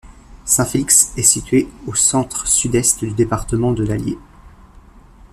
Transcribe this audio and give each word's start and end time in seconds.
Saint-Félix 0.45 1.13
est 1.15 1.21
située 1.21 1.67
au 1.85 1.93
centre-sud-est 1.93 3.05
du 3.05 3.11
département 3.13 3.71
de 3.71 3.83
l'Allier. 3.83 4.17